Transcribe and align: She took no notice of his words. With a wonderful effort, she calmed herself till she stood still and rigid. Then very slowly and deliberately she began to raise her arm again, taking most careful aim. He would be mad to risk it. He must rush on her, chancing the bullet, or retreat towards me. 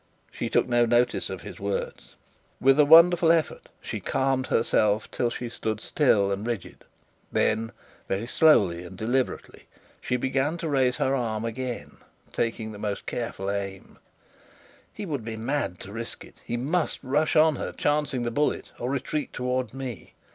She 0.31 0.49
took 0.49 0.67
no 0.67 0.87
notice 0.87 1.29
of 1.29 1.41
his 1.43 1.59
words. 1.59 2.15
With 2.59 2.79
a 2.79 2.85
wonderful 2.85 3.31
effort, 3.31 3.69
she 3.81 3.99
calmed 3.99 4.47
herself 4.47 5.11
till 5.11 5.29
she 5.29 5.47
stood 5.47 5.79
still 5.79 6.31
and 6.31 6.47
rigid. 6.47 6.85
Then 7.31 7.71
very 8.07 8.25
slowly 8.25 8.83
and 8.83 8.97
deliberately 8.97 9.67
she 10.01 10.17
began 10.17 10.57
to 10.57 10.67
raise 10.67 10.97
her 10.97 11.13
arm 11.13 11.45
again, 11.45 11.97
taking 12.33 12.71
most 12.81 13.05
careful 13.05 13.51
aim. 13.51 13.99
He 14.91 15.05
would 15.05 15.23
be 15.23 15.37
mad 15.37 15.79
to 15.81 15.91
risk 15.93 16.25
it. 16.25 16.41
He 16.43 16.57
must 16.57 16.97
rush 17.03 17.35
on 17.35 17.57
her, 17.57 17.71
chancing 17.71 18.23
the 18.23 18.31
bullet, 18.31 18.71
or 18.79 18.89
retreat 18.89 19.31
towards 19.33 19.71
me. 19.71 20.15